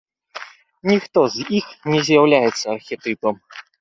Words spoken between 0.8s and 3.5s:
Ніхто з іх не з'яўляецца архетыпам.